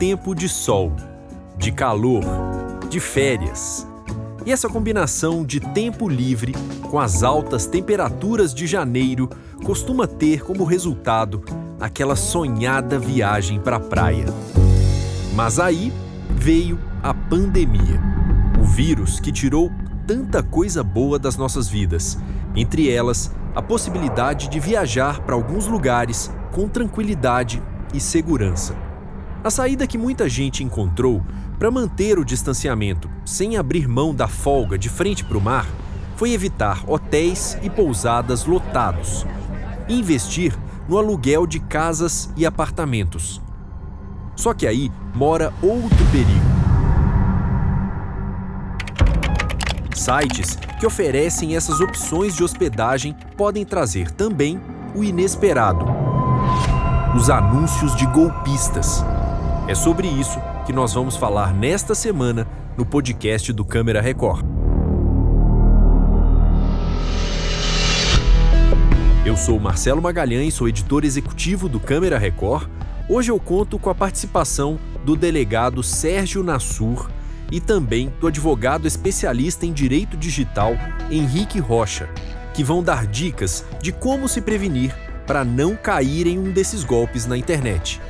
[0.00, 0.94] Tempo de sol,
[1.58, 2.22] de calor,
[2.88, 3.86] de férias.
[4.46, 6.54] E essa combinação de tempo livre
[6.90, 9.28] com as altas temperaturas de janeiro
[9.62, 11.44] costuma ter como resultado
[11.78, 14.24] aquela sonhada viagem para a praia.
[15.34, 15.92] Mas aí
[16.30, 18.00] veio a pandemia,
[18.58, 19.70] o vírus que tirou
[20.06, 22.16] tanta coisa boa das nossas vidas,
[22.56, 28.89] entre elas a possibilidade de viajar para alguns lugares com tranquilidade e segurança.
[29.42, 31.22] A saída que muita gente encontrou
[31.58, 35.66] para manter o distanciamento sem abrir mão da folga de frente para o mar
[36.14, 39.24] foi evitar hotéis e pousadas lotados
[39.88, 40.54] e investir
[40.86, 43.40] no aluguel de casas e apartamentos.
[44.36, 46.50] Só que aí mora outro perigo.
[49.94, 54.60] Sites que oferecem essas opções de hospedagem podem trazer também
[54.94, 55.86] o inesperado:
[57.16, 59.02] os anúncios de golpistas.
[59.70, 62.44] É sobre isso que nós vamos falar nesta semana
[62.76, 64.44] no podcast do Câmera Record.
[69.24, 72.68] Eu sou Marcelo Magalhães, sou editor executivo do Câmera Record.
[73.08, 77.08] Hoje eu conto com a participação do delegado Sérgio Nassur
[77.48, 80.72] e também do advogado especialista em direito digital
[81.08, 82.08] Henrique Rocha,
[82.54, 84.92] que vão dar dicas de como se prevenir
[85.28, 88.00] para não cair em um desses golpes na internet.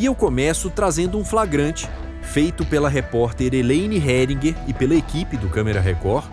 [0.00, 1.86] E eu começo trazendo um flagrante
[2.22, 6.24] feito pela repórter Elaine Heringer e pela equipe do Câmera Record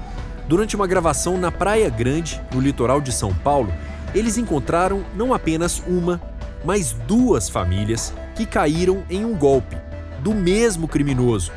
[0.47, 3.69] durante uma gravação na Praia Grande, no litoral de São Paulo,
[4.15, 6.21] eles encontraram não apenas uma,
[6.63, 9.75] mas duas famílias que caíram em um golpe
[10.21, 11.51] do mesmo criminoso,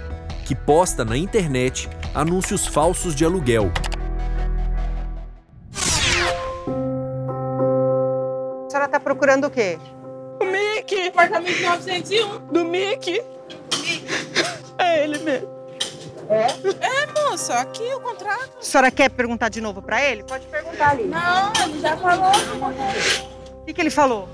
[0.44, 3.70] que posta na internet anúncios falsos de aluguel.
[8.66, 9.78] A senhora está procurando o quê?
[11.20, 12.38] Apartamento 901.
[12.50, 13.22] Do Mickey!
[14.78, 15.48] É ele mesmo.
[16.30, 16.46] É?
[16.80, 18.48] É, moça, aqui o contrato.
[18.58, 20.22] A senhora quer perguntar de novo para ele?
[20.22, 21.04] Pode perguntar ali.
[21.04, 22.30] Não, ele já falou.
[22.30, 24.26] O que, que ele falou?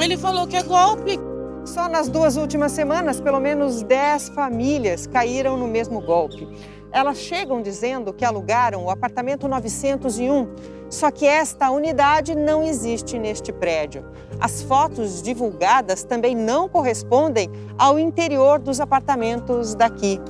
[0.00, 1.18] Ele falou que é golpe.
[1.66, 6.48] Só nas duas últimas semanas, pelo menos 10 famílias caíram no mesmo golpe.
[6.92, 10.48] Elas chegam dizendo que alugaram o apartamento 901,
[10.88, 14.04] só que esta unidade não existe neste prédio.
[14.40, 20.20] As fotos divulgadas também não correspondem ao interior dos apartamentos daqui.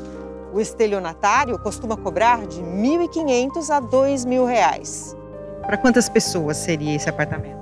[0.53, 5.17] O estelionatário costuma cobrar de R$ 1.500 a 2.000 reais.
[5.61, 7.59] Para quantas pessoas seria esse apartamento?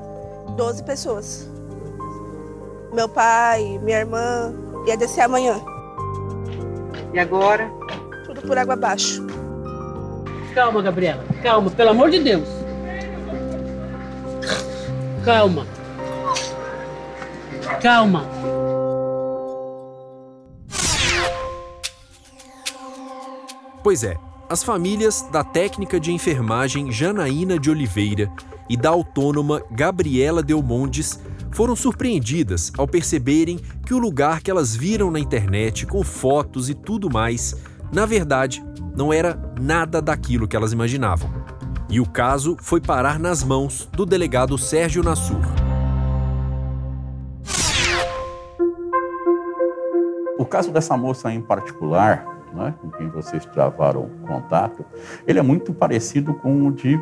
[0.57, 1.51] 12 pessoas.
[2.93, 4.55] Meu pai, minha irmã,
[4.87, 5.61] ia descer amanhã.
[7.13, 7.69] E agora?
[8.47, 9.25] Por água abaixo.
[10.55, 11.25] Calma, Gabriela.
[11.43, 12.49] Calma, pelo amor de Deus.
[15.25, 15.67] Calma.
[17.81, 18.29] Calma.
[23.83, 24.17] Pois é,
[24.49, 28.31] as famílias da técnica de enfermagem Janaína de Oliveira
[28.69, 31.21] e da autônoma Gabriela Delmondes
[31.53, 36.75] foram surpreendidas ao perceberem que o lugar que elas viram na internet com fotos e
[36.75, 37.55] tudo mais,
[37.95, 38.61] na verdade,
[38.97, 41.31] não era nada daquilo que elas imaginavam.
[41.89, 45.41] E o caso foi parar nas mãos do delegado Sérgio Nassur.
[50.37, 54.85] O caso dessa moça em particular, né, com quem vocês travaram contato,
[55.25, 57.01] ele é muito parecido com o de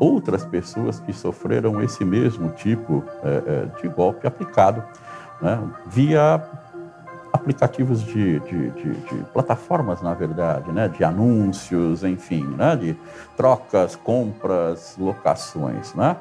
[0.00, 4.82] outras pessoas que sofreram esse mesmo tipo é, de golpe aplicado
[5.42, 6.42] né, via
[7.48, 12.96] aplicativos de, de, de, de, plataformas, na verdade, né, de anúncios, enfim, né, de
[13.36, 15.94] trocas, compras, locações.
[15.94, 16.14] Né?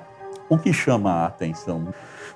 [0.49, 1.87] O que chama a atenção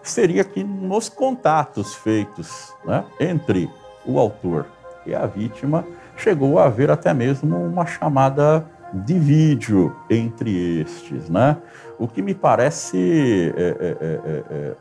[0.03, 3.69] seria que nos contatos feitos né, entre
[4.05, 4.65] o autor
[5.05, 5.85] e a vítima,
[6.17, 11.57] chegou a haver até mesmo uma chamada de vídeo entre estes, né?
[11.97, 14.75] O que me parece é, é, é, é,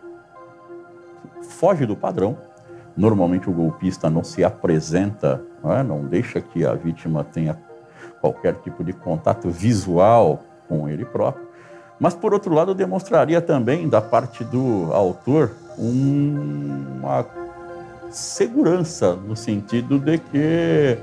[1.42, 2.36] foge do padrão.
[2.96, 5.82] Normalmente o golpista não se apresenta, não, é?
[5.82, 7.58] não deixa que a vítima tenha
[8.20, 11.48] qualquer tipo de contato visual com ele próprio.
[11.98, 17.26] Mas, por outro lado, demonstraria também, da parte do autor, um, uma
[18.10, 20.98] segurança, no sentido de que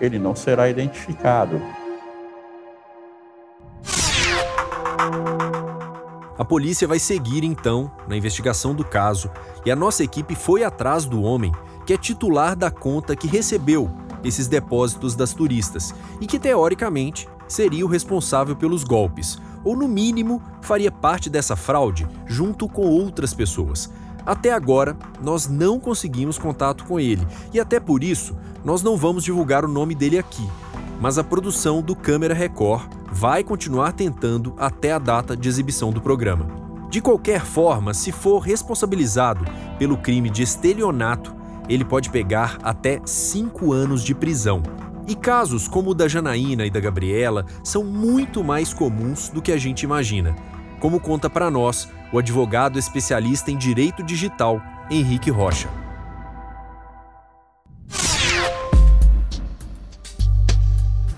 [0.00, 1.60] ele não será identificado.
[6.40, 9.30] A polícia vai seguir então na investigação do caso
[9.62, 11.52] e a nossa equipe foi atrás do homem
[11.84, 13.90] que é titular da conta que recebeu
[14.24, 20.42] esses depósitos das turistas e que teoricamente seria o responsável pelos golpes, ou no mínimo
[20.62, 23.90] faria parte dessa fraude junto com outras pessoas.
[24.24, 28.34] Até agora, nós não conseguimos contato com ele e até por isso
[28.64, 30.48] nós não vamos divulgar o nome dele aqui.
[30.98, 36.00] Mas a produção do Câmera Record vai continuar tentando até a data de exibição do
[36.00, 36.46] programa.
[36.90, 39.44] De qualquer forma, se for responsabilizado
[39.78, 41.34] pelo crime de estelionato,
[41.68, 44.62] ele pode pegar até cinco anos de prisão.
[45.06, 49.52] E casos como o da Janaína e da Gabriela são muito mais comuns do que
[49.52, 50.34] a gente imagina,
[50.80, 54.60] como conta para nós o advogado especialista em direito digital,
[54.90, 55.79] Henrique Rocha.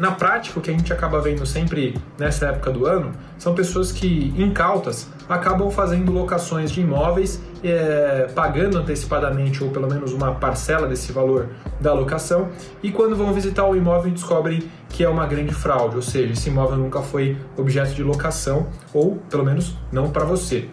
[0.02, 3.92] Na prática, o que a gente acaba vendo sempre nessa época do ano são pessoas
[3.92, 10.88] que, incautas, acabam fazendo locações de imóveis, é, pagando antecipadamente ou pelo menos uma parcela
[10.88, 11.50] desse valor
[11.80, 12.48] da locação,
[12.82, 16.50] e quando vão visitar o imóvel descobrem que é uma grande fraude, ou seja, esse
[16.50, 20.68] imóvel nunca foi objeto de locação, ou pelo menos não para você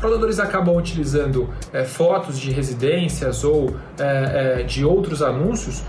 [0.00, 5.84] fraudadores acabam utilizando é, fotos de residências ou é, de outros anúncios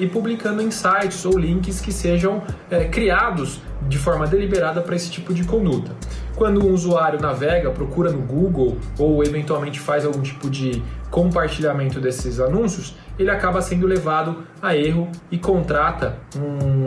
[0.00, 2.42] e publicando em sites ou links que sejam
[2.90, 5.92] criados de forma deliberada para esse tipo de conduta.
[6.34, 12.40] Quando um usuário navega, procura no Google ou eventualmente faz algum tipo de compartilhamento desses
[12.40, 16.18] anúncios, ele acaba sendo levado a erro e contrata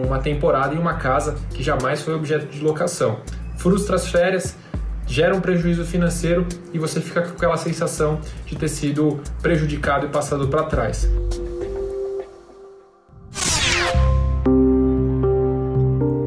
[0.06, 3.20] uma temporada em uma casa que jamais foi objeto de locação.
[3.58, 4.58] Frustra as férias,
[5.08, 10.10] gera um prejuízo financeiro e você fica com aquela sensação de ter sido prejudicado e
[10.10, 11.08] passado para trás.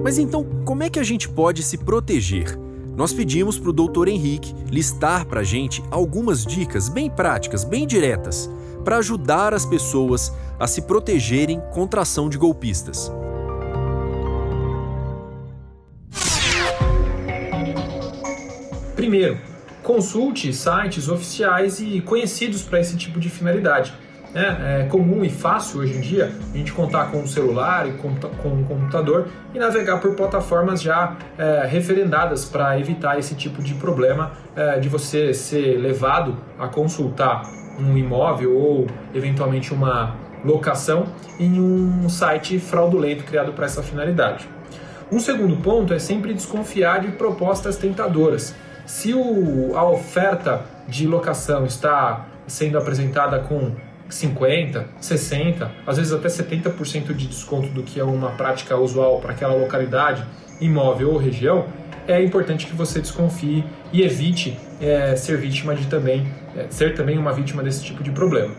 [0.02, 2.58] Mas então, como é que a gente pode se proteger?
[2.96, 4.08] Nós pedimos para o Dr.
[4.08, 8.50] Henrique listar para a gente algumas dicas bem práticas, bem diretas,
[8.82, 13.12] para ajudar as pessoas a se protegerem contra a ação de golpistas.
[19.08, 19.38] Primeiro,
[19.82, 23.94] consulte sites oficiais e conhecidos para esse tipo de finalidade.
[24.34, 27.92] É, é, comum e fácil hoje em dia a gente contar com um celular e
[27.92, 33.72] com, um computador e navegar por plataformas já é, referendadas para evitar esse tipo de
[33.72, 37.50] problema é, de você ser levado a consultar
[37.80, 41.06] um imóvel ou eventualmente uma locação
[41.40, 44.46] em um site fraudulento criado para essa finalidade.
[45.10, 48.54] Um segundo ponto é sempre desconfiar de propostas tentadoras.
[48.88, 53.72] Se o, a oferta de locação está sendo apresentada com
[54.08, 59.32] 50, 60, às vezes até 70% de desconto do que é uma prática usual para
[59.32, 60.24] aquela localidade,
[60.58, 61.66] imóvel ou região,
[62.08, 63.62] é importante que você desconfie
[63.92, 66.26] e evite é, ser vítima de também
[66.56, 68.54] é, ser também uma vítima desse tipo de problema.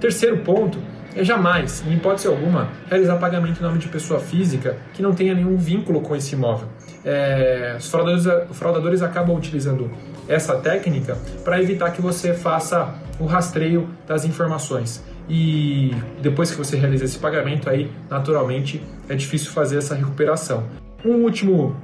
[0.00, 0.78] Terceiro ponto
[1.16, 5.34] é jamais, em hipótese alguma, realizar pagamento em nome de pessoa física que não tenha
[5.34, 6.68] nenhum vínculo com esse imóvel
[7.04, 9.90] é, os fraudadores, fraudadores acabam utilizando
[10.26, 15.04] essa técnica para evitar que você faça o rastreio das informações.
[15.28, 20.64] E depois que você realiza esse pagamento, aí naturalmente é difícil fazer essa recuperação.
[21.04, 21.76] Um último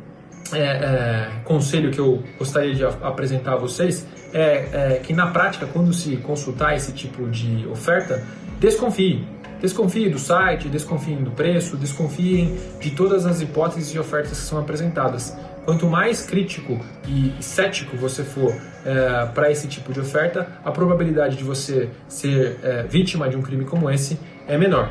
[0.53, 5.67] é, é, conselho que eu gostaria de apresentar a vocês é, é, que na prática,
[5.67, 8.23] quando se consultar esse tipo de oferta,
[8.61, 9.27] desconfie
[9.61, 14.59] Desconfie do site, desconfiem do preço, desconfiem de todas as hipóteses e ofertas que são
[14.59, 15.37] apresentadas.
[15.67, 18.55] Quanto mais crítico e cético você for
[18.87, 23.43] é, para esse tipo de oferta, a probabilidade de você ser é, vítima de um
[23.43, 24.91] crime como esse é menor.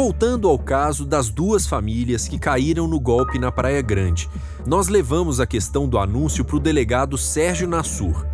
[0.00, 4.30] Voltando ao caso das duas famílias que caíram no golpe na Praia Grande,
[4.64, 8.24] nós levamos a questão do anúncio para o delegado Sérgio Nassur.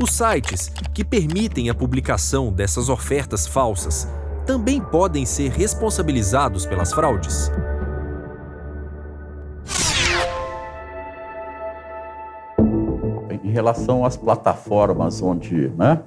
[0.00, 4.08] Os sites que permitem a publicação dessas ofertas falsas
[4.46, 7.52] também podem ser responsabilizados pelas fraudes.
[13.50, 15.98] Em relação às plataformas onde né,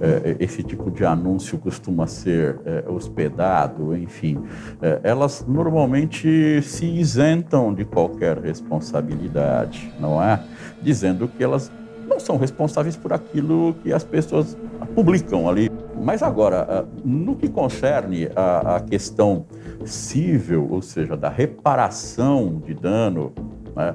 [0.00, 4.42] é, esse tipo de anúncio costuma ser é, hospedado, enfim,
[4.80, 10.42] é, elas normalmente se isentam de qualquer responsabilidade, não é?
[10.80, 11.70] Dizendo que elas
[12.08, 14.56] não são responsáveis por aquilo que as pessoas
[14.94, 15.70] publicam ali.
[16.02, 19.44] Mas agora, no que concerne a questão
[19.84, 23.34] civil, ou seja, da reparação de dano,
[23.74, 23.94] né,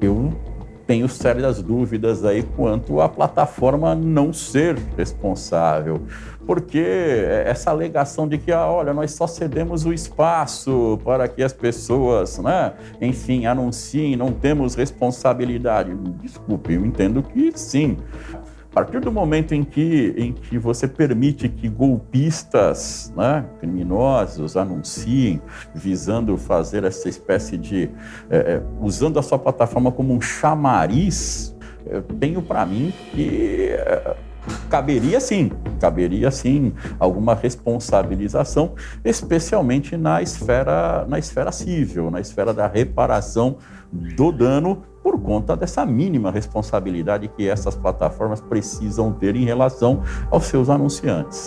[0.00, 0.32] eu
[0.92, 6.02] tenho sérias dúvidas aí quanto à plataforma não ser responsável
[6.46, 6.84] porque
[7.46, 12.38] essa alegação de que, ah, olha, nós só cedemos o espaço para que as pessoas,
[12.38, 15.94] né, enfim, anunciem, não temos responsabilidade.
[16.20, 17.96] Desculpe, eu entendo que sim.
[18.72, 25.42] A partir do momento em que, em que você permite que golpistas, né, criminosos, anunciem,
[25.74, 27.90] visando fazer essa espécie de.
[28.30, 33.72] É, é, usando a sua plataforma como um chamariz, eu tenho para mim que.
[34.68, 42.66] Caberia sim, caberia sim alguma responsabilização, especialmente na esfera, na esfera civil, na esfera da
[42.66, 43.58] reparação
[43.92, 50.44] do dano por conta dessa mínima responsabilidade que essas plataformas precisam ter em relação aos
[50.44, 51.46] seus anunciantes.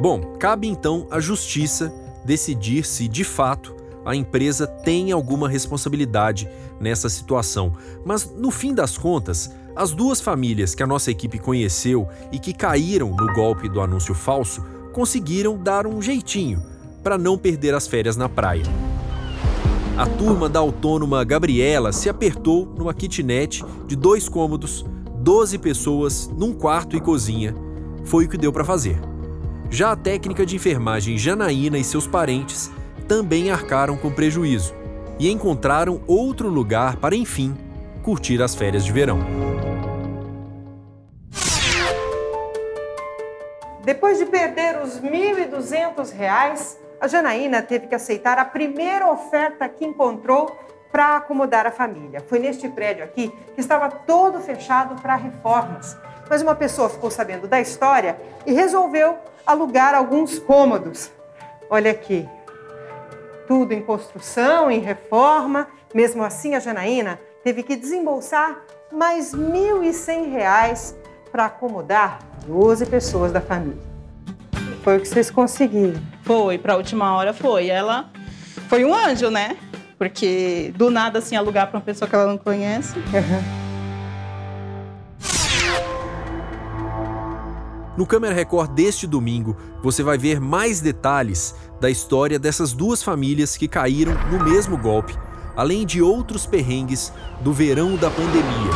[0.00, 1.92] Bom, cabe então à justiça
[2.24, 6.48] decidir se, de fato, a empresa tem alguma responsabilidade
[6.82, 7.72] nessa situação.
[8.04, 12.52] Mas, no fim das contas, as duas famílias que a nossa equipe conheceu e que
[12.52, 14.62] caíram no golpe do anúncio falso
[14.92, 16.62] conseguiram dar um jeitinho
[17.02, 18.64] para não perder as férias na praia.
[19.96, 24.84] A turma da autônoma Gabriela se apertou numa kitnet de dois cômodos,
[25.20, 27.54] 12 pessoas, num quarto e cozinha.
[28.04, 29.00] Foi o que deu para fazer.
[29.70, 32.70] Já a técnica de enfermagem Janaína e seus parentes
[33.06, 34.81] também arcaram com prejuízo
[35.18, 37.56] e encontraram outro lugar para, enfim,
[38.02, 39.20] curtir as férias de verão.
[43.84, 49.84] Depois de perder os R$ 1.200, a Janaína teve que aceitar a primeira oferta que
[49.84, 50.56] encontrou
[50.92, 52.20] para acomodar a família.
[52.28, 55.96] Foi neste prédio aqui que estava todo fechado para reformas.
[56.28, 58.16] Mas uma pessoa ficou sabendo da história
[58.46, 61.10] e resolveu alugar alguns cômodos.
[61.68, 62.28] Olha aqui,
[63.52, 65.68] tudo em construção, em reforma.
[65.94, 70.94] Mesmo assim, a Janaína teve que desembolsar mais R$ 1.100
[71.30, 73.82] para acomodar 12 pessoas da família.
[74.82, 76.00] Foi o que vocês conseguiram.
[76.22, 77.68] Foi, para a última hora foi.
[77.68, 78.10] Ela
[78.70, 79.58] foi um anjo, né?
[79.98, 82.98] Porque do nada, assim, alugar para uma pessoa que ela não conhece.
[82.98, 83.61] Uhum.
[87.96, 93.54] No Câmera Record deste domingo, você vai ver mais detalhes da história dessas duas famílias
[93.54, 95.14] que caíram no mesmo golpe,
[95.54, 98.72] além de outros perrengues do verão da pandemia.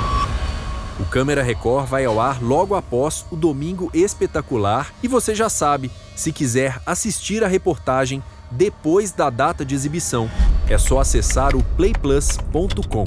[1.00, 5.90] O Câmera Record vai ao ar logo após o Domingo Espetacular e você já sabe,
[6.14, 10.30] se quiser assistir a reportagem depois da data de exibição,
[10.68, 13.04] é só acessar o playplus.com.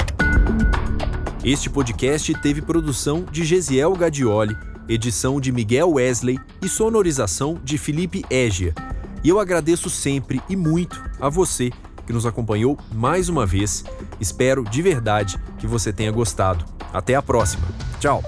[1.44, 4.58] Este podcast teve produção de Gesiel Gadioli,
[4.90, 8.74] edição de Miguel Wesley e sonorização de Felipe Égia.
[9.24, 11.72] E eu agradeço sempre e muito a você
[12.08, 13.86] que nos acompanhou mais uma vez.
[14.20, 16.66] Espero de verdade que você tenha gostado.
[16.92, 17.68] Até a próxima.
[18.00, 18.24] Tchau!